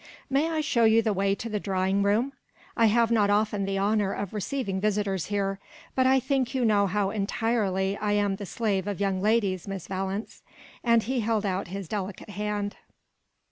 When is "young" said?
8.99-9.21